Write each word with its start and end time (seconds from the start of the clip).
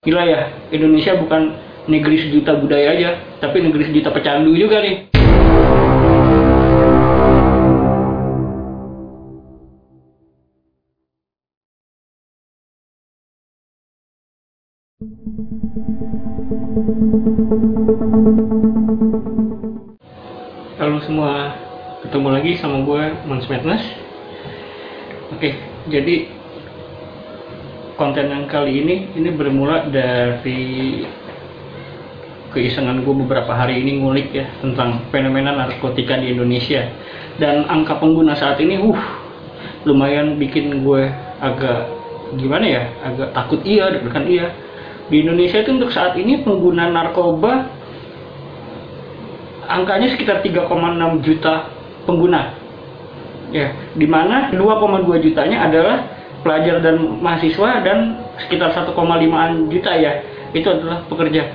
Gila 0.00 0.24
ya, 0.24 0.48
Indonesia 0.72 1.12
bukan 1.12 1.60
negeri 1.84 2.24
sejuta 2.24 2.56
budaya 2.56 2.96
aja, 2.96 3.20
tapi 3.36 3.60
negeri 3.60 3.92
sejuta 3.92 4.08
pecandu 4.08 4.56
juga 4.56 4.80
nih. 4.80 5.12
Halo 20.80 21.04
semua, 21.04 21.52
ketemu 22.08 22.28
lagi 22.32 22.56
sama 22.56 22.88
gue 22.88 23.02
Mons 23.28 23.44
Madness. 23.52 23.84
Oke, 25.36 25.60
jadi 25.92 26.39
konten 28.00 28.32
yang 28.32 28.48
kali 28.48 28.80
ini 28.80 29.12
ini 29.12 29.28
bermula 29.36 29.84
dari 29.92 31.04
keisengan 32.48 33.04
gue 33.04 33.12
beberapa 33.12 33.52
hari 33.52 33.84
ini 33.84 34.00
ngulik 34.00 34.32
ya 34.32 34.48
tentang 34.64 35.04
fenomena 35.12 35.52
narkotika 35.52 36.16
di 36.16 36.32
Indonesia. 36.32 36.88
Dan 37.36 37.68
angka 37.68 38.00
pengguna 38.00 38.32
saat 38.32 38.56
ini 38.64 38.80
uh 38.80 39.00
lumayan 39.84 40.40
bikin 40.40 40.80
gue 40.80 41.12
agak 41.44 41.92
gimana 42.40 42.64
ya 42.64 42.82
agak 43.04 43.36
takut 43.36 43.60
iya 43.68 43.92
deg-degan 43.92 44.24
iya. 44.24 44.48
Di 45.12 45.20
Indonesia 45.20 45.60
itu 45.60 45.76
untuk 45.76 45.92
saat 45.92 46.16
ini 46.16 46.40
pengguna 46.40 46.88
narkoba 46.88 47.68
angkanya 49.68 50.08
sekitar 50.16 50.40
3,6 50.40 51.20
juta 51.20 51.68
pengguna. 52.08 52.56
Ya 53.52 53.76
di 53.92 54.08
mana 54.08 54.48
2,2 54.56 55.20
jutanya 55.20 55.68
adalah 55.68 56.19
pelajar 56.40 56.80
dan 56.80 57.20
mahasiswa 57.20 57.84
dan 57.84 58.20
sekitar 58.46 58.72
1,5 58.72 58.96
juta 59.68 59.92
ya. 59.96 60.12
Itu 60.56 60.68
adalah 60.72 61.04
pekerja. 61.06 61.52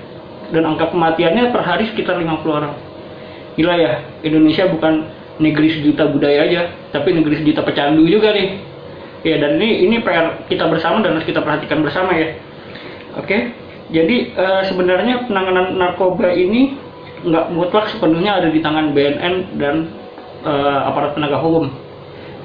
Dan 0.54 0.64
angka 0.64 0.94
kematiannya 0.94 1.50
per 1.50 1.62
hari 1.66 1.90
sekitar 1.90 2.22
50 2.22 2.46
orang. 2.48 2.74
Gila 3.56 3.76
ya 3.80 4.04
Indonesia 4.22 4.68
bukan 4.68 5.08
negeri 5.36 5.68
sejuta 5.80 6.08
budaya 6.08 6.48
aja 6.48 6.62
tapi 6.96 7.12
negeri 7.12 7.44
sejuta 7.44 7.64
pecandu 7.64 8.04
juga 8.08 8.36
nih. 8.36 8.62
Ya 9.26 9.42
dan 9.42 9.58
ini 9.58 9.90
ini 9.90 9.96
PR 10.06 10.46
kita 10.46 10.70
bersama 10.70 11.02
dan 11.02 11.18
harus 11.18 11.26
kita 11.26 11.42
perhatikan 11.42 11.82
bersama 11.82 12.14
ya. 12.14 12.36
Oke 13.16 13.66
jadi 13.90 14.34
uh, 14.34 14.62
sebenarnya 14.66 15.30
penanganan 15.30 15.78
narkoba 15.78 16.34
ini 16.34 16.74
nggak 17.26 17.46
mutlak 17.54 17.86
sepenuhnya 17.90 18.42
ada 18.42 18.50
di 18.50 18.62
tangan 18.62 18.94
BNN 18.94 19.34
dan 19.62 19.90
uh, 20.42 20.90
aparat 20.90 21.14
penegak 21.14 21.42
hukum. 21.42 21.70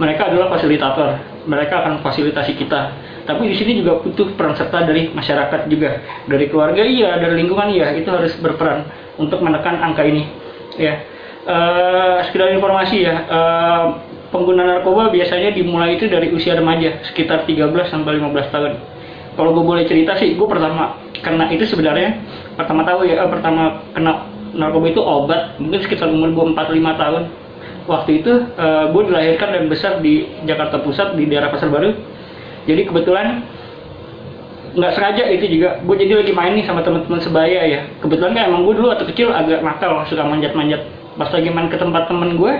Mereka 0.00 0.32
adalah 0.32 0.52
fasilitator 0.56 1.16
mereka 1.46 1.84
akan 1.84 2.04
fasilitasi 2.04 2.56
kita. 2.56 2.92
Tapi 3.24 3.46
di 3.46 3.56
sini 3.56 3.80
juga 3.80 4.00
butuh 4.02 4.34
peran 4.34 4.56
serta 4.56 4.84
dari 4.84 5.12
masyarakat 5.12 5.70
juga. 5.70 6.02
Dari 6.26 6.44
keluarga 6.50 6.82
iya. 6.82 7.16
Dari 7.20 7.34
lingkungan 7.40 7.70
iya. 7.70 7.94
Itu 7.94 8.10
harus 8.10 8.34
berperan 8.40 8.88
untuk 9.16 9.40
menekan 9.40 9.80
angka 9.80 10.02
ini 10.04 10.26
ya. 10.76 11.00
Uh, 11.46 12.20
sekedar 12.28 12.52
informasi 12.52 13.06
ya. 13.06 13.14
Uh, 13.28 13.84
pengguna 14.30 14.62
narkoba 14.62 15.10
biasanya 15.10 15.50
dimulai 15.50 15.98
itu 15.98 16.06
dari 16.06 16.30
usia 16.30 16.54
remaja 16.54 17.02
sekitar 17.06 17.44
13 17.46 17.70
sampai 17.90 18.18
15 18.18 18.54
tahun. 18.54 18.72
Kalau 19.34 19.50
gue 19.54 19.64
boleh 19.64 19.84
cerita 19.86 20.18
sih 20.18 20.34
gue 20.34 20.46
pertama 20.46 20.98
kena 21.20 21.48
itu 21.52 21.64
sebenarnya 21.68 22.18
pertama 22.56 22.82
tahu 22.82 23.06
ya 23.06 23.24
pertama 23.28 23.84
kena 23.94 24.26
narkoba 24.54 24.86
itu 24.90 25.00
obat 25.00 25.56
mungkin 25.62 25.80
sekitar 25.82 26.10
umur 26.10 26.34
gue 26.34 26.44
45 26.54 27.00
tahun 27.00 27.22
waktu 27.88 28.24
itu 28.24 28.32
uh, 28.58 28.90
gue 28.92 29.02
dilahirkan 29.08 29.48
dan 29.54 29.64
besar 29.70 29.92
di 30.04 30.28
Jakarta 30.44 30.80
Pusat 30.82 31.16
di 31.16 31.24
daerah 31.28 31.48
Pasar 31.52 31.72
Baru. 31.72 31.94
Jadi 32.68 32.88
kebetulan 32.88 33.44
nggak 34.76 34.92
sengaja 34.94 35.24
itu 35.32 35.46
juga. 35.58 35.80
Gue 35.82 35.96
jadi 35.98 36.20
lagi 36.22 36.32
main 36.34 36.52
nih 36.54 36.64
sama 36.68 36.84
teman-teman 36.84 37.20
sebaya 37.22 37.60
ya. 37.66 37.80
Kebetulan 38.04 38.36
kan 38.36 38.42
emang 38.52 38.68
gue 38.68 38.74
dulu 38.76 38.92
waktu 38.92 39.06
kecil 39.10 39.32
agak 39.32 39.64
nakal 39.64 40.04
suka 40.06 40.22
manjat-manjat. 40.26 40.84
Pas 41.18 41.28
lagi 41.32 41.50
main 41.50 41.68
ke 41.68 41.76
tempat 41.76 42.06
temen 42.06 42.38
gue 42.38 42.52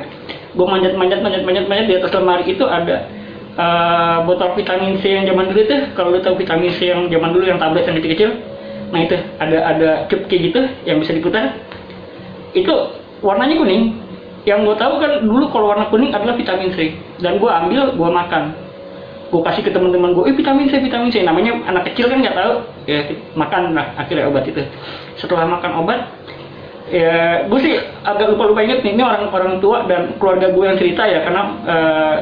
gue 0.50 0.66
manjat-manjat 0.66 1.22
manjat-manjat 1.22 1.64
manjat 1.70 1.86
di 1.86 1.94
atas 1.94 2.10
lemari 2.10 2.44
itu 2.50 2.66
ada 2.66 3.06
uh, 3.54 4.26
botol 4.26 4.50
vitamin 4.58 4.98
C 4.98 5.14
yang 5.14 5.22
zaman 5.22 5.46
dulu 5.46 5.60
itu 5.62 5.76
kalau 5.94 6.10
lu 6.10 6.18
tahu 6.18 6.34
vitamin 6.34 6.74
C 6.74 6.90
yang 6.90 7.06
zaman 7.06 7.30
dulu 7.30 7.44
yang 7.46 7.58
tablet 7.62 7.86
yang 7.86 7.96
kecil-kecil. 8.02 8.30
Nah 8.90 9.00
itu 9.06 9.16
ada 9.38 9.58
ada 9.62 9.90
cup 10.10 10.26
kayak 10.26 10.50
gitu 10.50 10.60
yang 10.90 10.98
bisa 10.98 11.14
diputar. 11.14 11.54
Itu 12.50 12.98
warnanya 13.22 13.62
kuning 13.62 14.09
yang 14.48 14.64
gue 14.64 14.76
tahu 14.76 14.96
kan 14.96 15.20
dulu 15.20 15.52
kalau 15.52 15.72
warna 15.76 15.84
kuning 15.92 16.12
adalah 16.12 16.32
vitamin 16.32 16.72
C. 16.72 16.96
Dan 17.20 17.36
gue 17.36 17.50
ambil 17.50 17.92
gue 17.92 18.10
makan. 18.10 18.56
Gue 19.30 19.42
kasih 19.46 19.62
ke 19.62 19.70
teman-teman 19.70 20.16
gue 20.16 20.24
eh 20.32 20.34
vitamin 20.34 20.66
C 20.72 20.80
vitamin 20.80 21.12
C. 21.12 21.20
Namanya 21.20 21.60
anak 21.68 21.92
kecil 21.92 22.08
kan 22.08 22.24
nggak 22.24 22.36
tahu. 22.36 22.54
Ya 22.88 23.04
makan 23.36 23.76
lah 23.76 23.92
akhirnya 24.00 24.32
obat 24.32 24.48
itu. 24.48 24.64
Setelah 25.20 25.44
makan 25.44 25.84
obat 25.84 26.08
ya 26.90 27.46
gue 27.46 27.60
sih 27.62 27.78
agak 28.02 28.34
lupa 28.34 28.50
lupa 28.50 28.66
inget 28.66 28.82
nih 28.82 28.98
ini 28.98 29.02
orang 29.06 29.30
orang 29.30 29.62
tua 29.62 29.86
dan 29.86 30.18
keluarga 30.18 30.50
gue 30.50 30.64
yang 30.66 30.74
cerita 30.74 31.06
ya 31.06 31.22
karena 31.22 31.42
uh, 31.62 32.16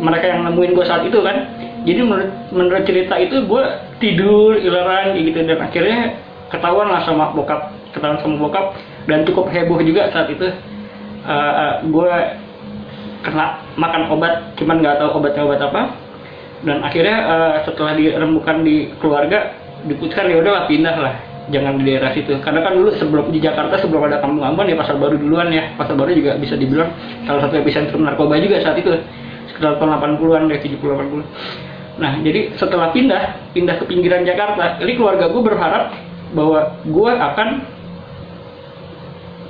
mereka 0.00 0.32
yang 0.32 0.48
nemuin 0.48 0.72
gue 0.78 0.84
saat 0.86 1.02
itu 1.02 1.18
kan. 1.20 1.36
Jadi 1.84 2.00
menurut 2.00 2.30
menurut 2.54 2.84
cerita 2.86 3.18
itu 3.18 3.44
gue 3.44 3.64
tidur 3.98 4.56
ileran 4.56 5.18
gitu. 5.18 5.42
Dan 5.42 5.58
akhirnya 5.58 6.16
ketahuan 6.54 6.86
lah 6.86 7.02
sama 7.02 7.34
bokap 7.34 7.74
ketahuan 7.90 8.22
sama 8.22 8.38
bokap. 8.38 8.78
Dan 9.04 9.26
cukup 9.28 9.52
heboh 9.52 9.82
juga 9.84 10.08
saat 10.14 10.32
itu 10.32 10.48
uh, 11.24 11.52
uh, 11.52 11.74
gue 11.84 12.12
kena 13.24 13.64
makan 13.80 14.02
obat 14.12 14.54
cuman 14.60 14.76
nggak 14.84 14.96
tahu 15.00 15.10
obatnya 15.20 15.42
obat 15.44 15.60
apa. 15.60 15.82
Dan 16.64 16.80
akhirnya 16.80 17.16
uh, 17.28 17.56
setelah 17.68 17.92
dirembukan 17.92 18.64
di 18.64 18.88
keluarga 18.96 19.52
diputuskan 19.84 20.32
ya 20.32 20.40
udahlah 20.40 20.64
pindah 20.68 20.96
lah. 20.96 21.14
Jangan 21.52 21.76
di 21.76 21.84
daerah 21.92 22.08
situ. 22.16 22.40
Karena 22.40 22.64
kan 22.64 22.72
dulu 22.72 22.96
sebelum 22.96 23.28
di 23.28 23.36
Jakarta 23.36 23.76
sebelum 23.76 24.08
ada 24.08 24.16
kampung 24.24 24.40
Ambon 24.40 24.64
ya 24.64 24.80
pasar 24.80 24.96
baru 24.96 25.20
duluan 25.20 25.52
ya. 25.52 25.76
Pasar 25.76 25.92
baru 25.92 26.16
juga 26.16 26.40
bisa 26.40 26.56
dibilang 26.56 26.88
salah 27.28 27.44
satu 27.44 27.60
epicentrum 27.60 28.00
narkoba 28.00 28.40
juga 28.40 28.64
saat 28.64 28.80
itu. 28.80 28.96
Sekitar 29.52 29.76
tahun 29.76 30.00
80-an 30.00 30.48
deh 30.48 30.60
70 30.60 30.80
80 30.80 31.72
nah 31.94 32.18
jadi 32.18 32.50
setelah 32.58 32.90
pindah 32.90 33.54
pindah 33.54 33.78
ke 33.78 33.84
pinggiran 33.86 34.26
Jakarta. 34.26 34.82
Jadi 34.82 34.92
keluarga 34.98 35.30
gue 35.30 35.42
berharap 35.46 35.94
bahwa 36.34 36.74
gue 36.82 37.12
akan 37.14 37.48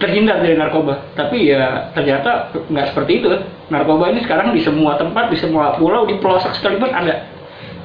terhindar 0.05 0.45
dari 0.45 0.53
narkoba. 0.61 1.01
Tapi 1.17 1.49
ya 1.49 1.89
ternyata 1.97 2.53
nggak 2.53 2.93
seperti 2.93 3.25
itu. 3.25 3.33
Narkoba 3.73 4.13
ini 4.13 4.21
sekarang 4.21 4.53
di 4.53 4.61
semua 4.61 5.01
tempat 5.01 5.33
di 5.33 5.41
semua 5.41 5.81
pulau 5.81 6.05
di 6.05 6.21
pelosok 6.21 6.53
sekalipun 6.61 6.93
ada. 6.93 7.25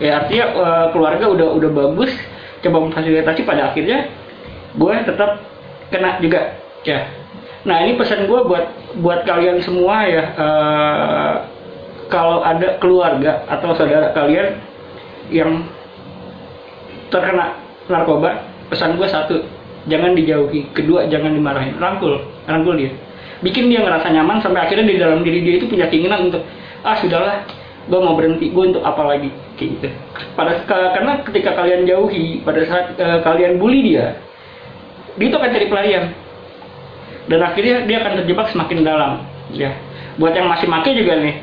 Ya 0.03 0.19
artinya 0.19 0.45
uh, 0.59 0.85
keluarga 0.91 1.31
udah 1.31 1.47
udah 1.55 1.71
bagus 1.71 2.11
coba 2.59 2.83
memfasilitasi 2.83 3.47
pada 3.47 3.71
akhirnya 3.71 4.11
gue 4.75 4.93
tetap 5.07 5.39
kena 5.87 6.19
juga. 6.19 6.59
Ya. 6.83 7.07
Nah 7.63 7.87
ini 7.87 7.95
pesan 7.95 8.27
gue 8.27 8.39
buat 8.43 8.65
buat 8.99 9.23
kalian 9.23 9.63
semua 9.63 10.03
ya 10.03 10.23
uh, 10.35 11.33
kalau 12.11 12.43
ada 12.43 12.75
keluarga 12.83 13.47
atau 13.47 13.71
saudara 13.75 14.11
kalian 14.11 14.59
yang 15.31 15.63
terkena 17.07 17.55
narkoba 17.87 18.43
pesan 18.67 18.99
gue 18.99 19.07
satu 19.07 19.58
jangan 19.89 20.13
dijauhi. 20.15 20.69
Kedua 20.71 21.09
jangan 21.09 21.33
dimarahin. 21.35 21.75
Rangkul. 21.81 22.21
Rangkul 22.45 22.77
dia. 22.77 22.91
Bikin 23.39 23.71
dia 23.71 23.81
ngerasa 23.83 24.11
nyaman 24.11 24.43
sampai 24.43 24.67
akhirnya 24.67 24.85
di 24.85 24.99
dalam 24.99 25.19
diri 25.23 25.41
dia 25.43 25.57
itu 25.57 25.65
punya 25.67 25.87
keinginan 25.87 26.27
untuk 26.31 26.43
ah 26.83 26.95
sudahlah 26.95 27.43
gue 27.89 27.99
mau 27.99 28.13
berhenti 28.13 28.51
gue 28.53 28.63
untuk 28.75 28.83
apa 28.85 29.01
lagi? 29.03 29.33
Kayak 29.57 29.69
gitu. 29.79 29.87
Pada 30.37 30.63
karena 30.67 31.23
ketika 31.25 31.57
kalian 31.57 31.87
jauhi 31.89 32.45
pada 32.45 32.61
saat 32.67 32.85
uh, 32.99 33.19
kalian 33.25 33.57
bully 33.57 33.81
dia 33.91 34.19
dia 35.17 35.25
itu 35.27 35.35
akan 35.35 35.49
cari 35.51 35.67
pelarian. 35.67 36.05
Dan 37.29 37.45
akhirnya 37.45 37.85
dia 37.85 37.97
akan 38.01 38.11
terjebak 38.23 38.47
semakin 38.53 38.85
dalam 38.85 39.11
ya. 39.55 39.73
Buat 40.19 40.35
yang 40.35 40.47
masih 40.51 40.67
make 40.69 40.91
juga 40.93 41.17
nih 41.17 41.35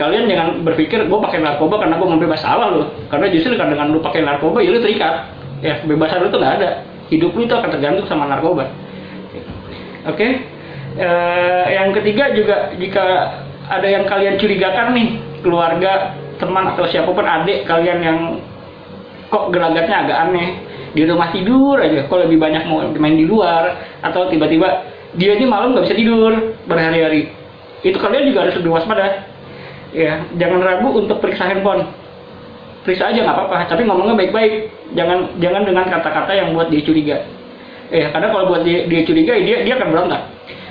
kalian 0.00 0.32
jangan 0.32 0.64
berpikir 0.64 1.04
gue 1.04 1.18
pakai 1.20 1.44
narkoba 1.44 1.76
karena 1.82 2.00
gue 2.00 2.08
mau 2.08 2.16
bebas. 2.16 2.40
Salah 2.40 2.72
loh 2.72 2.88
karena 3.10 3.26
justru 3.28 3.58
dengan 3.58 3.90
lu 3.90 3.98
pakai 4.00 4.22
narkoba 4.22 4.62
ya 4.62 4.70
lu 4.70 4.80
terikat. 4.80 5.34
Ya 5.60 5.82
kebebasan 5.82 6.24
lu 6.24 6.32
tuh 6.32 6.40
nggak 6.40 6.54
ada 6.62 6.70
hidup 7.10 7.34
lu 7.34 7.44
itu 7.44 7.54
akan 7.54 7.70
tergantung 7.74 8.06
sama 8.06 8.30
narkoba. 8.30 8.70
Oke? 10.06 10.16
Okay? 10.16 10.32
uh, 10.98 11.66
yang 11.70 11.94
ketiga 11.94 12.34
juga 12.34 12.56
jika 12.74 13.04
ada 13.70 13.86
yang 13.86 14.08
kalian 14.08 14.34
curigakan 14.40 14.96
nih 14.96 15.08
keluarga 15.44 16.16
teman 16.40 16.72
atau 16.74 16.88
siapa 16.88 17.10
pun 17.12 17.22
adik 17.22 17.68
kalian 17.68 17.98
yang 18.00 18.18
kok 19.30 19.52
gelagatnya 19.54 20.08
agak 20.08 20.18
aneh 20.26 20.48
di 20.90 21.06
rumah 21.06 21.30
tidur 21.30 21.78
aja 21.78 22.02
kok 22.08 22.18
lebih 22.18 22.40
banyak 22.40 22.66
mau 22.66 22.82
main 22.98 23.14
di 23.14 23.28
luar 23.28 23.78
atau 24.02 24.26
tiba-tiba 24.26 24.90
dia 25.14 25.38
ini 25.38 25.46
malam 25.46 25.74
nggak 25.74 25.86
bisa 25.90 25.96
tidur 25.98 26.32
berhari-hari. 26.66 27.30
Itu 27.82 27.98
kalian 27.98 28.30
juga 28.30 28.46
harus 28.46 28.54
lebih 28.58 28.70
waspada. 28.74 29.26
Ya 29.90 30.22
jangan 30.38 30.62
ragu 30.62 30.94
untuk 30.94 31.18
periksa 31.18 31.50
handphone 31.50 31.82
periksa 32.82 33.12
aja 33.12 33.20
nggak 33.22 33.36
apa-apa. 33.36 33.68
Tapi 33.70 33.82
ngomongnya 33.86 34.16
baik-baik. 34.16 34.52
Jangan 34.96 35.38
jangan 35.38 35.62
dengan 35.66 35.84
kata-kata 35.86 36.32
yang 36.34 36.52
buat 36.56 36.68
dia 36.68 36.82
curiga. 36.82 37.16
Ya 37.90 38.06
karena 38.14 38.30
kalau 38.30 38.46
buat 38.54 38.62
dia, 38.62 38.86
dia 38.86 39.02
curiga 39.02 39.34
dia 39.34 39.66
dia 39.66 39.74
akan 39.74 39.88
berontak 39.90 40.22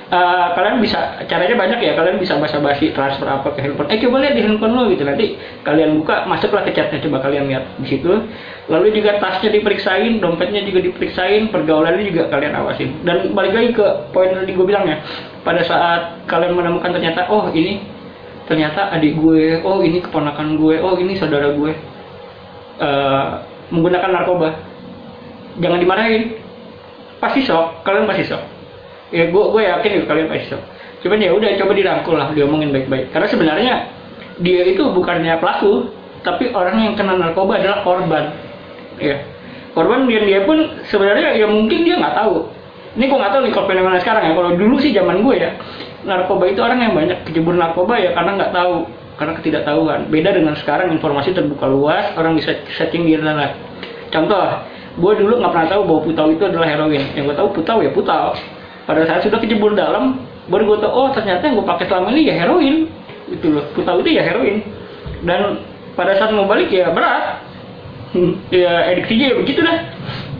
uh, 0.09 0.47
kalian 0.57 0.81
bisa 0.81 1.21
caranya 1.29 1.55
banyak 1.55 1.79
ya. 1.79 1.93
Kalian 1.95 2.17
bisa 2.17 2.37
basa-basi 2.37 2.91
transfer 2.93 3.25
apa 3.29 3.53
ke 3.53 3.59
handphone. 3.63 3.89
Eh 3.93 3.97
coba 4.01 4.21
lihat 4.21 4.35
di 4.35 4.43
handphone 4.43 4.73
lo 4.75 4.83
gitu. 4.91 5.05
Nanti 5.05 5.37
kalian 5.63 6.01
buka 6.01 6.25
masuklah 6.25 6.65
ke 6.65 6.73
chatnya. 6.73 6.99
Coba 7.01 7.23
kalian 7.23 7.49
lihat 7.49 7.63
di 7.79 7.87
situ. 7.87 8.11
Lalu 8.69 9.01
juga 9.01 9.17
tasnya 9.17 9.49
diperiksain 9.53 10.21
dompetnya 10.21 10.61
juga 10.65 10.85
diperiksain 10.85 11.49
pergaulannya 11.49 12.03
juga 12.05 12.29
kalian 12.29 12.53
awasin. 12.57 12.89
Dan 13.05 13.33
balik 13.33 13.53
lagi 13.53 13.69
ke 13.73 13.85
poin 14.13 14.29
tadi 14.33 14.51
gue 14.53 14.65
bilang 14.65 14.85
ya 14.85 15.01
pada 15.41 15.63
saat 15.63 16.25
kalian 16.29 16.53
menemukan 16.53 16.91
ternyata 16.93 17.29
oh 17.31 17.49
ini 17.53 17.81
ternyata 18.45 18.93
adik 18.93 19.17
gue. 19.17 19.61
Oh 19.65 19.81
ini 19.81 20.01
keponakan 20.01 20.57
gue. 20.57 20.81
Oh 20.81 20.97
ini 20.97 21.17
saudara 21.17 21.53
gue 21.53 21.71
uh, 22.79 23.43
menggunakan 23.69 24.09
narkoba. 24.09 24.49
Jangan 25.59 25.79
dimarahin. 25.79 26.39
Pasti 27.19 27.43
shock. 27.43 27.83
Kalian 27.83 28.07
pasti 28.07 28.23
shock. 28.27 28.43
Ya 29.11 29.27
gue 29.27 29.43
gue 29.51 29.61
yakin 29.61 29.89
itu 30.01 30.05
kalian 30.07 30.27
pasti 30.31 30.45
shock. 30.55 30.63
Cuman 30.99 31.19
ya 31.23 31.31
udah 31.31 31.49
coba 31.59 31.71
dirangkul 31.75 32.15
lah 32.15 32.31
diomongin 32.33 32.71
baik-baik. 32.71 33.11
Karena 33.11 33.27
sebenarnya 33.27 33.73
dia 34.39 34.61
itu 34.63 34.83
bukannya 34.91 35.35
pelaku 35.39 35.91
tapi 36.19 36.51
orang 36.51 36.75
yang 36.83 36.93
kena 36.95 37.15
narkoba 37.15 37.59
adalah 37.59 37.83
korban. 37.83 38.35
Ya. 38.99 39.23
Korban 39.75 40.09
dia 40.09 40.23
dia 40.25 40.41
pun 40.43 40.83
sebenarnya 40.89 41.35
ya 41.35 41.47
mungkin 41.47 41.87
dia 41.87 41.95
nggak 41.99 42.15
tahu. 42.15 42.51
Ini 42.97 43.05
gue 43.05 43.17
nggak 43.21 43.31
tahu 43.31 43.41
nih 43.47 43.51
kalau 43.53 43.67
fenomena 43.69 43.99
sekarang 44.01 44.23
ya. 44.27 44.31
Kalau 44.35 44.51
dulu 44.55 44.75
sih 44.81 44.91
zaman 44.91 45.23
gue 45.23 45.35
ya 45.39 45.51
narkoba 46.03 46.47
itu 46.47 46.59
orang 46.63 46.79
yang 46.79 46.93
banyak 46.95 47.27
kecebur 47.27 47.55
narkoba 47.55 47.99
ya 47.99 48.15
karena 48.15 48.39
nggak 48.39 48.51
tahu 48.55 48.87
karena 49.19 49.35
ketidaktahuan. 49.35 50.07
Beda 50.07 50.31
dengan 50.31 50.55
sekarang 50.55 50.95
informasi 50.95 51.35
terbuka 51.35 51.67
luas 51.67 52.15
orang 52.15 52.39
bisa 52.39 52.55
searching 52.79 53.03
di 53.03 53.19
internet. 53.19 53.59
Contoh 54.09 54.63
gue 54.95 55.13
dulu 55.19 55.43
nggak 55.43 55.51
pernah 55.51 55.67
tahu 55.67 55.81
bahwa 55.83 56.01
putau 56.07 56.27
itu 56.31 56.43
adalah 56.47 56.67
heroin. 56.71 57.03
Yang 57.13 57.23
gue 57.27 57.35
tahu 57.35 57.49
putau 57.51 57.77
ya 57.83 57.91
putau. 57.91 58.31
Pada 58.87 59.03
saat 59.03 59.27
sudah 59.27 59.37
kecebur 59.43 59.75
dalam 59.75 60.23
baru 60.47 60.73
gue 60.73 60.77
tahu 60.81 60.91
oh 60.95 61.09
ternyata 61.11 61.43
yang 61.45 61.59
gue 61.59 61.67
pakai 61.67 61.85
selama 61.91 62.15
ini 62.15 62.31
ya 62.31 62.35
heroin. 62.39 62.75
Itu 63.27 63.51
loh 63.51 63.67
putau 63.75 63.99
itu 63.99 64.15
ya 64.15 64.23
heroin. 64.23 64.63
Dan 65.27 65.67
pada 65.99 66.15
saat 66.15 66.31
mau 66.31 66.47
balik 66.47 66.71
ya 66.71 66.95
berat. 66.95 67.43
Ya 68.49 68.89
ediksinya 68.89 69.25
ya 69.29 69.35
begitu 69.37 69.61
dah. 69.61 69.77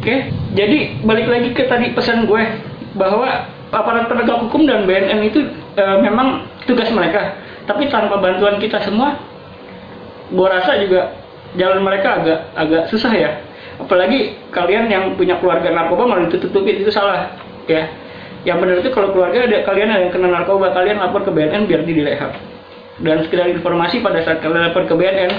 Oke 0.01 0.33
jadi 0.57 0.97
balik 1.05 1.27
lagi 1.29 1.53
ke 1.53 1.69
tadi 1.69 1.93
pesan 1.93 2.25
gue 2.25 2.41
bahwa 2.97 3.45
aparat 3.69 4.09
penegak 4.09 4.41
hukum 4.49 4.65
dan 4.65 4.89
BNN 4.89 5.19
itu 5.29 5.45
e, 5.77 5.83
memang 6.01 6.49
tugas 6.65 6.89
mereka. 6.89 7.37
Tapi 7.69 7.85
tanpa 7.93 8.17
bantuan 8.17 8.57
kita 8.57 8.81
semua, 8.81 9.13
gua 10.33 10.57
rasa 10.57 10.81
juga 10.81 11.13
jalan 11.53 11.85
mereka 11.85 12.17
agak 12.17 12.39
agak 12.57 12.83
susah 12.89 13.13
ya. 13.13 13.45
Apalagi 13.77 14.33
kalian 14.49 14.89
yang 14.89 15.13
punya 15.13 15.37
keluarga 15.37 15.69
narkoba 15.69 16.09
malah 16.09 16.25
ditutup-tutupin 16.25 16.81
itu 16.81 16.89
salah 16.89 17.29
ya. 17.69 17.85
Yang 18.41 18.57
benar 18.57 18.75
itu 18.81 18.89
kalau 18.89 19.13
keluarga 19.13 19.45
ada 19.45 19.61
kalian 19.61 19.87
ada 19.93 20.01
yang 20.09 20.11
kena 20.11 20.33
narkoba, 20.33 20.73
kalian 20.73 20.97
lapor 20.97 21.21
ke 21.21 21.31
BNN 21.31 21.69
biar 21.69 21.85
direhab. 21.85 22.33
Dan 22.99 23.21
sekedar 23.23 23.47
informasi 23.53 24.01
pada 24.01 24.25
saat 24.25 24.41
kalian 24.41 24.73
lapor 24.73 24.89
ke 24.89 24.95
BNN, 24.97 25.31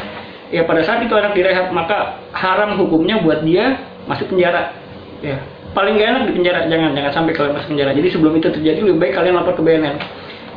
ya 0.54 0.62
pada 0.64 0.86
saat 0.86 1.02
itu 1.02 1.12
anak 1.18 1.34
direhab 1.34 1.74
maka 1.74 2.22
haram 2.30 2.78
hukumnya 2.78 3.18
buat 3.18 3.42
dia 3.42 3.74
masuk 4.06 4.30
penjara. 4.32 4.72
Ya, 5.20 5.36
paling 5.74 5.98
gak 5.98 6.08
enak 6.10 6.22
di 6.26 6.32
penjara 6.38 6.60
jangan 6.66 6.90
jangan 6.94 7.12
sampai 7.14 7.32
kalian 7.34 7.52
masuk 7.54 7.68
penjara 7.74 7.90
jadi 7.94 8.08
sebelum 8.10 8.32
itu 8.38 8.48
terjadi 8.50 8.78
lebih 8.82 8.98
baik 8.98 9.12
kalian 9.14 9.34
lapor 9.38 9.54
ke 9.54 9.62
BNN 9.62 9.96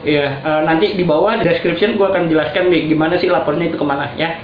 ya 0.03 0.39
uh, 0.43 0.61
nanti 0.67 0.95
di 0.95 1.03
bawah 1.07 1.39
description 1.39 1.95
gue 1.95 2.07
akan 2.07 2.27
jelaskan 2.27 2.69
nih 2.69 2.91
gimana 2.91 3.15
sih 3.17 3.31
lapornya 3.31 3.71
itu 3.71 3.77
ke 3.79 3.85
mana 3.87 4.11
ya 4.19 4.39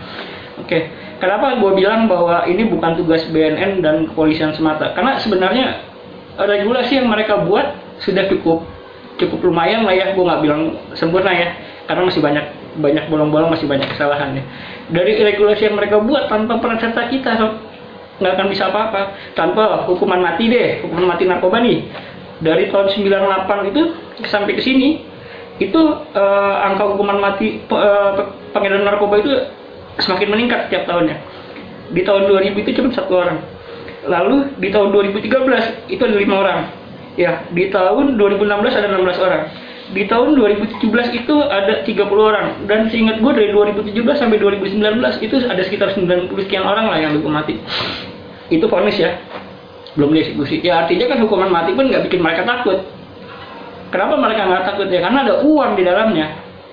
oke 0.60 0.68
okay. 0.68 0.92
kenapa 1.20 1.60
gue 1.60 1.72
bilang 1.76 2.08
bahwa 2.08 2.48
ini 2.48 2.68
bukan 2.68 2.96
tugas 2.96 3.28
BNN 3.30 3.84
dan 3.84 4.08
kepolisian 4.12 4.56
semata 4.56 4.96
karena 4.96 5.20
sebenarnya 5.20 5.84
regulasi 6.40 7.04
yang 7.04 7.12
mereka 7.12 7.44
buat 7.44 7.76
sudah 8.00 8.28
cukup 8.32 8.64
cukup 9.20 9.40
lumayan 9.52 9.84
lah 9.84 9.92
ya 9.92 10.16
gue 10.16 10.24
nggak 10.24 10.42
bilang 10.42 10.80
sempurna 10.96 11.36
ya 11.36 11.52
karena 11.92 12.08
masih 12.08 12.24
banyak 12.24 12.46
banyak 12.80 13.06
bolong-bolong 13.12 13.52
masih 13.52 13.68
banyak 13.68 13.88
kesalahan 13.92 14.40
ya 14.40 14.44
dari 14.90 15.20
regulasi 15.20 15.68
yang 15.68 15.76
mereka 15.76 16.00
buat 16.00 16.32
tanpa 16.32 16.58
peran 16.58 16.80
serta 16.80 17.12
kita 17.12 17.36
nggak 18.20 18.34
akan 18.36 18.48
bisa 18.52 18.68
apa-apa. 18.70 19.16
Contoh 19.34 19.88
hukuman 19.90 20.20
mati 20.20 20.52
deh, 20.52 20.84
hukuman 20.84 21.16
mati 21.16 21.24
narkoba 21.26 21.64
nih. 21.64 21.88
Dari 22.40 22.72
tahun 22.72 22.88
98 22.92 23.72
itu 23.72 23.82
sampai 24.28 24.54
ke 24.56 24.64
sini 24.64 25.04
itu 25.60 25.82
uh, 26.16 26.56
angka 26.66 26.84
hukuman 26.96 27.20
mati 27.20 27.60
uh, 27.68 28.32
pengedaran 28.56 28.88
narkoba 28.88 29.20
itu 29.20 29.32
semakin 30.00 30.28
meningkat 30.32 30.68
setiap 30.68 30.88
tahunnya. 30.88 31.20
Di 31.92 32.02
tahun 32.08 32.32
2000 32.32 32.64
itu 32.64 32.72
cuma 32.80 32.90
satu 32.96 33.14
orang. 33.20 33.40
Lalu 34.08 34.56
di 34.64 34.72
tahun 34.72 34.96
2013 34.96 35.92
itu 35.92 36.02
ada 36.02 36.16
lima 36.16 36.36
orang. 36.40 36.60
Ya, 37.20 37.44
di 37.52 37.68
tahun 37.68 38.16
2016 38.16 38.80
ada 38.80 38.88
16 38.88 39.20
orang. 39.20 39.44
Di 39.90 40.06
tahun 40.06 40.38
2017 40.38 40.86
itu 41.18 41.36
ada 41.50 41.82
30 41.82 42.08
orang 42.14 42.64
dan 42.70 42.88
seingat 42.94 43.20
gue 43.20 43.32
dari 43.34 43.50
2017 43.52 44.22
sampai 44.22 44.38
2019 44.38 44.80
itu 45.26 45.36
ada 45.50 45.62
sekitar 45.66 45.98
90 45.98 46.30
sekian 46.46 46.62
orang 46.62 46.94
lah 46.94 47.02
yang 47.02 47.18
dihukum 47.18 47.34
mati 47.34 47.58
itu 48.54 48.66
vonis 48.70 48.98
ya 48.98 49.18
belum 49.98 50.14
dieksekusi 50.14 50.62
ya 50.62 50.86
artinya 50.86 51.10
kan 51.10 51.18
hukuman 51.26 51.50
mati 51.50 51.74
pun 51.74 51.90
nggak 51.90 52.06
bikin 52.06 52.22
mereka 52.22 52.46
takut 52.46 52.86
kenapa 53.90 54.16
mereka 54.18 54.42
nggak 54.48 54.64
takut 54.66 54.88
ya? 54.90 55.02
Karena 55.04 55.20
ada 55.26 55.36
uang 55.46 55.72
di 55.76 55.84
dalamnya. 55.84 56.28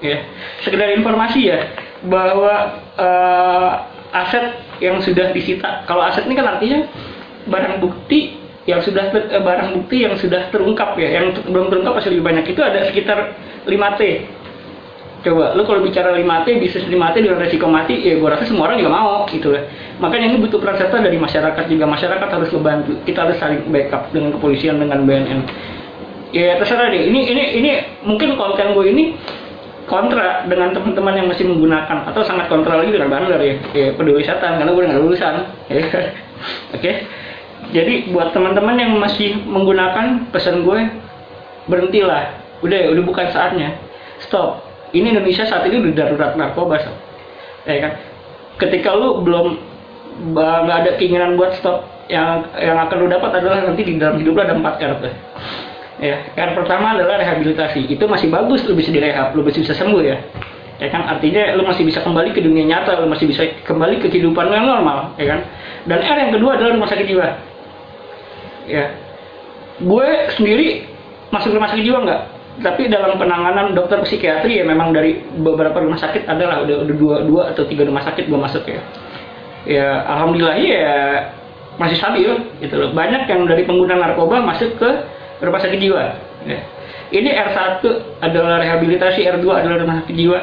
Ya. 0.04 0.22
Sekedar 0.60 0.92
informasi 0.92 1.40
ya 1.48 1.58
bahwa 2.04 2.54
uh, 3.00 3.70
aset 4.12 4.60
yang 4.80 5.00
sudah 5.00 5.32
disita. 5.32 5.84
Kalau 5.88 6.04
aset 6.04 6.28
ini 6.28 6.36
kan 6.36 6.46
artinya 6.46 6.84
barang 7.48 7.80
bukti 7.80 8.36
yang 8.66 8.82
sudah 8.82 9.14
ter, 9.14 9.30
eh, 9.30 9.42
barang 9.42 9.78
bukti 9.80 10.04
yang 10.04 10.14
sudah 10.20 10.52
terungkap 10.52 10.94
ya. 11.00 11.20
Yang 11.20 11.44
belum 11.48 11.72
terungkap 11.72 11.96
masih 11.96 12.12
lebih 12.12 12.24
banyak. 12.24 12.44
Itu 12.52 12.60
ada 12.60 12.84
sekitar 12.84 13.34
5 13.64 13.98
T. 13.98 14.02
Coba 15.26 15.58
lu 15.58 15.66
kalau 15.66 15.82
bicara 15.82 16.14
5T 16.14 16.62
bisnis 16.62 16.86
5T 16.86 17.16
dengan 17.18 17.42
resiko 17.42 17.66
mati 17.66 17.98
ya 17.98 18.14
gue 18.14 18.28
rasa 18.30 18.46
semua 18.46 18.70
orang 18.70 18.78
juga 18.78 18.94
mau 18.94 19.26
gitu 19.26 19.50
lah. 19.50 19.64
Makanya 19.98 20.30
ini 20.30 20.38
butuh 20.38 20.62
peran 20.62 20.78
serta 20.78 21.02
dari 21.02 21.18
masyarakat 21.18 21.64
juga. 21.66 21.84
Masyarakat 21.88 22.28
harus 22.30 22.50
membantu 22.54 22.94
kita 23.02 23.26
harus 23.26 23.34
saling 23.42 23.66
backup 23.74 24.06
dengan 24.14 24.38
kepolisian 24.38 24.78
dengan 24.78 25.02
BNN 25.02 25.40
ya 26.34 26.58
terserah 26.58 26.90
deh. 26.90 27.06
Ini 27.06 27.20
ini 27.30 27.42
ini 27.62 27.70
mungkin 28.02 28.34
konten 28.34 28.74
gue 28.74 28.86
ini 28.90 29.04
kontra 29.86 30.42
dengan 30.50 30.74
teman-teman 30.74 31.14
yang 31.14 31.26
masih 31.30 31.46
menggunakan 31.46 32.10
atau 32.10 32.22
sangat 32.26 32.50
kontra 32.50 32.74
lagi 32.82 32.90
dengan 32.90 33.06
bandar 33.06 33.38
ya, 33.38 33.54
ya 33.70 33.94
peduli 33.94 34.26
setan 34.26 34.58
karena 34.58 34.72
gue 34.74 34.82
nggak 34.82 35.02
lulusan. 35.02 35.34
Ya. 35.66 35.82
oke. 35.82 36.78
Okay? 36.78 36.94
jadi 37.72 38.12
buat 38.12 38.30
teman-teman 38.30 38.76
yang 38.78 38.92
masih 39.00 39.40
menggunakan 39.48 40.30
pesan 40.30 40.62
gue 40.62 40.78
berhentilah. 41.66 42.38
Udah 42.62 42.92
udah 42.92 43.02
bukan 43.02 43.26
saatnya. 43.32 43.74
Stop. 44.22 44.62
Ini 44.94 45.16
Indonesia 45.16 45.42
saat 45.48 45.66
ini 45.66 45.82
udah 45.82 45.92
darurat 45.96 46.32
narkoba 46.38 46.78
so. 46.78 46.92
ya 47.66 47.82
kan? 47.82 47.92
Ketika 48.56 48.94
lu 48.94 49.20
belum 49.26 49.58
nggak 50.36 50.76
ada 50.86 50.90
keinginan 50.96 51.36
buat 51.36 51.52
stop 51.60 51.84
yang 52.08 52.46
yang 52.56 52.78
akan 52.86 52.96
lu 53.04 53.06
dapat 53.10 53.42
adalah 53.42 53.66
nanti 53.66 53.82
di 53.84 53.98
dalam 54.00 54.16
hidup 54.16 54.32
lu 54.38 54.40
ada 54.40 54.54
empat 54.56 54.74
tuh 54.80 55.14
ya 55.96 56.16
R 56.36 56.50
pertama 56.52 56.96
adalah 56.96 57.20
rehabilitasi. 57.20 57.88
Itu 57.88 58.04
masih 58.04 58.28
bagus 58.28 58.64
lu 58.68 58.76
bisa 58.76 58.92
direhab 58.92 59.32
lu 59.32 59.42
bisa 59.44 59.72
sembuh 59.72 60.02
ya. 60.04 60.16
Ya 60.76 60.92
kan? 60.92 61.08
Artinya 61.08 61.56
lu 61.56 61.64
masih 61.64 61.88
bisa 61.88 62.04
kembali 62.04 62.36
ke 62.36 62.44
dunia 62.44 62.68
nyata 62.68 63.00
lu 63.00 63.08
masih 63.08 63.28
bisa 63.28 63.48
kembali 63.64 64.00
ke 64.04 64.12
kehidupan 64.12 64.52
yang 64.52 64.68
normal 64.68 65.16
ya 65.16 65.36
kan? 65.36 65.40
Dan 65.88 65.98
R 66.04 66.16
yang 66.28 66.32
kedua 66.36 66.50
adalah 66.60 66.70
rumah 66.76 66.88
sakit 66.88 67.06
jiwa. 67.08 67.28
Ya. 68.68 68.84
Gue 69.80 70.08
sendiri 70.36 70.88
masuk 71.32 71.56
rumah 71.56 71.72
sakit 71.72 71.84
jiwa 71.84 71.98
nggak? 72.04 72.22
Tapi 72.56 72.88
dalam 72.88 73.20
penanganan 73.20 73.76
dokter 73.76 74.00
psikiatri 74.00 74.60
ya 74.60 74.64
memang 74.64 74.92
dari 74.96 75.20
beberapa 75.36 75.76
rumah 75.76 76.00
sakit 76.00 76.24
adalah 76.24 76.64
udah, 76.64 76.88
udah 76.88 76.96
dua, 76.96 77.16
dua 77.28 77.42
atau 77.52 77.68
tiga 77.68 77.84
rumah 77.84 78.00
sakit 78.04 78.28
gue 78.28 78.38
masuk 78.40 78.64
ya. 78.64 78.80
Ya 79.66 79.88
alhamdulillah 80.08 80.56
ya 80.60 80.96
masih 81.76 81.96
stabil 82.00 82.32
gitu 82.60 82.74
loh. 82.76 82.92
Banyak 82.96 83.28
yang 83.28 83.44
dari 83.44 83.64
pengguna 83.68 83.96
narkoba 83.96 84.40
masuk 84.40 84.76
ke 84.80 84.90
rumah 85.42 85.60
sakit 85.60 85.78
jiwa. 85.80 86.02
Ya. 86.46 86.60
ini 87.10 87.30
R1 87.30 87.82
adalah 88.22 88.62
rehabilitasi 88.62 89.26
R2 89.26 89.46
adalah 89.46 89.76
rumah 89.82 89.96
sakit 90.04 90.14
jiwa. 90.16 90.38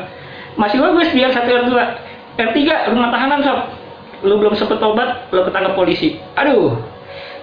Masih 0.60 0.78
bagus 0.80 1.10
di 1.12 1.22
R1 1.24 1.48
R2 1.48 1.74
R3 2.38 2.60
rumah 2.94 3.10
tahanan 3.10 3.40
sob. 3.42 3.60
Lu 4.24 4.40
belum 4.40 4.56
sempet 4.56 4.80
tobat 4.80 5.28
lu 5.34 5.44
ketangkap 5.44 5.74
polisi. 5.76 6.20
Aduh. 6.38 6.78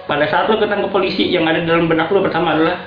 Pada 0.09 0.25
saat 0.27 0.49
lu 0.49 0.57
ketangkap 0.57 0.89
polisi 0.89 1.29
yang 1.29 1.45
ada 1.45 1.61
dalam 1.63 1.85
benak 1.85 2.09
lu 2.09 2.23
pertama 2.23 2.57
adalah 2.57 2.81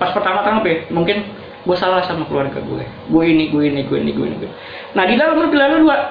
pas 0.00 0.16
pertama 0.16 0.40
tangkap 0.40 0.64
ya 0.64 0.76
mungkin 0.88 1.28
gue 1.60 1.76
salah 1.76 2.00
sama 2.08 2.24
keluarga 2.24 2.56
gue 2.56 2.88
gue 2.88 3.24
ini 3.28 3.52
gue 3.52 3.68
ini 3.68 3.84
gue 3.84 4.00
ini 4.00 4.16
gue 4.16 4.26
ini 4.32 4.36
gue. 4.40 4.50
nah 4.96 5.04
di 5.04 5.12
dalam 5.20 5.36
lu 5.36 5.48
pilihan 5.52 5.76
lu 5.76 5.88
dua. 5.88 6.08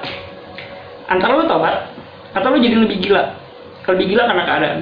Antara 1.10 1.34
lu 1.34 1.44
tobat 1.50 1.90
atau 2.30 2.54
lu 2.54 2.62
jadi 2.62 2.76
lebih 2.78 3.02
gila. 3.02 3.34
Lebih 3.90 4.06
gila 4.14 4.22
karena 4.30 4.44
keadaan 4.46 4.78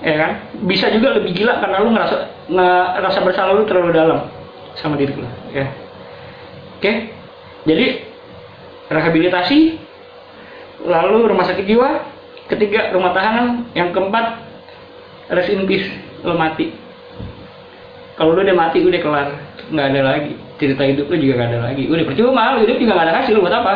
ya 0.00 0.14
kan? 0.16 0.30
Bisa 0.64 0.88
juga 0.92 1.16
lebih 1.16 1.36
gila 1.36 1.60
karena 1.60 1.76
lu 1.84 1.92
ngerasa 1.92 2.16
ngerasa 2.50 3.18
bersalah 3.22 3.52
lu 3.56 3.64
terlalu 3.68 3.90
dalam 3.94 4.28
sama 4.80 4.96
diri 4.96 5.12
lu 5.14 5.28
ya. 5.52 5.68
Oke? 6.80 7.12
Jadi 7.68 7.86
rehabilitasi 8.90 9.58
lalu 10.88 11.28
rumah 11.28 11.44
sakit 11.44 11.64
jiwa 11.68 11.90
ketiga 12.48 12.90
rumah 12.96 13.12
tahanan 13.12 13.68
yang 13.76 13.92
keempat 13.92 14.40
rest 15.30 15.52
in 15.52 15.68
peace 15.68 15.86
lo 16.24 16.34
mati. 16.34 16.72
Kalau 18.16 18.36
lu 18.36 18.42
udah 18.44 18.56
mati 18.56 18.80
udah 18.82 19.00
kelar 19.00 19.28
nggak 19.70 19.86
ada 19.94 20.00
lagi. 20.02 20.32
Cerita 20.60 20.84
hidup 20.84 21.08
lu 21.08 21.16
juga 21.20 21.40
nggak 21.40 21.48
ada 21.52 21.60
lagi. 21.72 21.84
Udah 21.88 22.04
percuma 22.08 22.56
lu 22.56 22.64
hidup 22.64 22.76
juga 22.80 22.92
nggak 22.96 23.06
ada 23.06 23.14
hasil 23.22 23.36
buat 23.36 23.54
apa? 23.54 23.74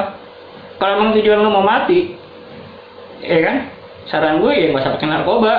Kalau 0.80 0.92
emang 0.98 1.14
tujuan 1.16 1.38
lu 1.44 1.52
mau 1.52 1.64
mati 1.64 2.16
ya 3.20 3.40
kan? 3.44 3.56
Saran 4.08 4.40
gue 4.42 4.52
ya 4.52 4.68
nggak 4.72 4.84
usah 4.84 4.92
pakai 4.96 5.08
narkoba 5.08 5.54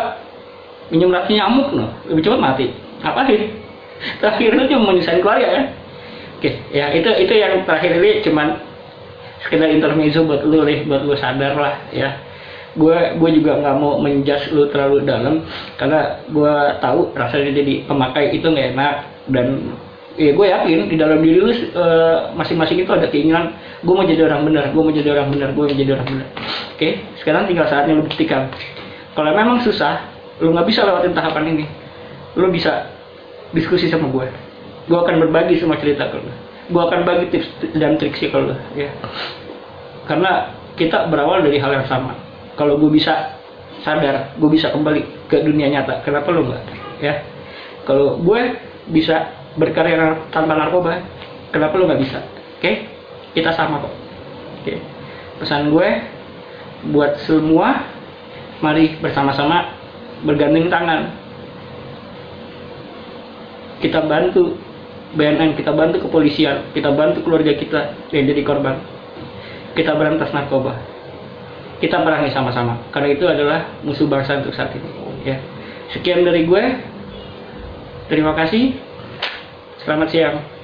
minum 0.90 1.14
racun 1.14 1.34
nyamuk 1.38 1.68
no. 1.74 1.86
Lebih 2.10 2.22
cepat 2.26 2.40
mati. 2.42 2.66
Apa 3.02 3.26
sih 3.30 3.66
terakhir 4.22 4.50
lu 4.56 4.64
cuma 4.68 4.92
menyusahin 4.92 5.22
keluarga 5.24 5.48
kan 5.56 5.66
oke 6.36 6.50
ya 6.72 6.92
itu 6.92 7.10
itu 7.16 7.34
yang 7.36 7.64
terakhir 7.64 7.96
ini 7.96 8.20
cuman 8.28 8.60
sekedar 9.46 9.70
intermezzo 9.72 10.26
buat 10.28 10.44
lu 10.44 10.66
nih 10.68 10.84
buat 10.90 11.06
lu 11.06 11.16
sadar 11.16 11.54
lah 11.56 11.76
ya. 11.94 12.12
Gue 12.76 12.92
gue 13.16 13.30
juga 13.40 13.56
nggak 13.56 13.76
mau 13.80 13.96
menjas 14.04 14.52
lu 14.52 14.68
terlalu 14.68 15.08
dalam 15.08 15.48
karena 15.80 16.20
gue 16.28 16.54
tahu 16.84 17.16
rasanya 17.16 17.56
jadi 17.56 17.88
pemakai 17.88 18.36
itu 18.36 18.52
nggak 18.52 18.68
enak 18.76 18.96
dan 19.32 19.48
ya 20.20 20.36
gue 20.36 20.46
yakin 20.48 20.80
di 20.92 20.96
dalam 21.00 21.24
diri 21.24 21.40
lu 21.40 21.52
uh, 21.52 22.36
masing-masing 22.36 22.84
itu 22.84 22.92
ada 22.92 23.08
keinginan 23.08 23.56
gue 23.80 23.94
mau 23.96 24.04
jadi 24.04 24.28
orang 24.28 24.44
benar 24.44 24.76
gue 24.76 24.82
mau 24.84 24.92
jadi 24.92 25.08
orang 25.16 25.32
benar 25.32 25.56
gue 25.56 25.64
mau 25.64 25.72
jadi 25.72 25.92
orang 25.96 26.08
benar. 26.20 26.28
Oke 26.76 26.90
sekarang 27.24 27.48
tinggal 27.48 27.68
saatnya 27.72 27.96
lu 27.96 28.04
buktikan 28.04 28.52
kalau 29.16 29.32
memang 29.32 29.64
susah 29.64 30.15
lu 30.44 30.52
nggak 30.52 30.68
bisa 30.68 30.84
lewatin 30.84 31.14
tahapan 31.16 31.56
ini. 31.56 31.66
Lu 32.36 32.52
bisa 32.52 32.92
diskusi 33.56 33.88
sama 33.88 34.12
gue 34.12 34.28
gue 34.86 34.98
akan 34.98 35.16
berbagi 35.28 35.58
semua 35.58 35.78
cerita 35.82 36.10
ke 36.10 36.18
lu. 36.22 36.32
Gue 36.70 36.82
akan 36.82 37.06
bagi 37.06 37.30
tips 37.30 37.48
dan 37.78 37.98
trik 37.98 38.18
sih 38.18 38.30
ke 38.30 38.38
lu 38.38 38.54
ya. 38.78 38.90
Karena 40.06 40.54
kita 40.78 41.10
berawal 41.10 41.42
dari 41.42 41.58
hal 41.58 41.74
yang 41.74 41.88
sama. 41.90 42.14
Kalau 42.58 42.78
gue 42.78 42.90
bisa 42.94 43.38
sadar 43.82 44.34
gue 44.38 44.50
bisa 44.50 44.72
kembali 44.74 45.30
ke 45.30 45.46
dunia 45.46 45.70
nyata 45.70 46.06
kenapa 46.06 46.30
lu 46.34 46.50
nggak? 46.50 46.64
Ya. 47.02 47.26
Kalau 47.86 48.18
gue 48.22 48.42
bisa 48.90 49.30
berkarya 49.58 50.30
tanpa 50.30 50.58
narkoba 50.58 51.02
kenapa 51.50 51.74
lu 51.78 51.90
nggak 51.90 52.02
bisa? 52.02 52.20
Oke? 52.62 52.90
Kita 53.34 53.54
sama 53.54 53.82
kok. 53.82 53.94
Oke. 54.62 54.74
Pesan 55.42 55.74
gue 55.74 55.90
buat 56.94 57.18
semua 57.26 57.90
mari 58.62 58.96
bersama-sama 59.02 59.75
bergandeng 60.24 60.72
tangan. 60.72 61.12
Kita 63.84 64.08
bantu 64.08 64.56
BNN 65.16 65.56
kita 65.56 65.72
bantu 65.72 66.08
kepolisian 66.08 66.72
kita 66.76 66.92
bantu 66.92 67.24
keluarga 67.24 67.52
kita 67.56 67.98
yang 68.16 68.30
jadi 68.30 68.42
korban. 68.48 68.80
Kita 69.76 69.92
berantas 70.00 70.32
narkoba. 70.32 70.80
Kita 71.84 72.00
perangi 72.00 72.32
sama-sama. 72.32 72.80
Karena 72.96 73.12
itu 73.12 73.28
adalah 73.28 73.68
musuh 73.84 74.08
bangsa 74.08 74.40
untuk 74.40 74.56
saat 74.56 74.72
ini. 74.72 74.88
Ya. 75.28 75.44
Sekian 75.92 76.24
dari 76.24 76.48
gue. 76.48 76.64
Terima 78.08 78.32
kasih. 78.32 78.80
Selamat 79.84 80.08
siang 80.08 80.55